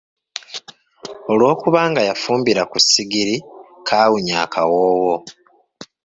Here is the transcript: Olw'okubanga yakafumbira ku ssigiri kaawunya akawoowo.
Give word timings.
Olw'okubanga 1.31 2.01
yakafumbira 2.09 2.61
ku 2.71 2.77
ssigiri 2.83 3.35
kaawunya 3.87 4.35
akawoowo. 4.45 5.15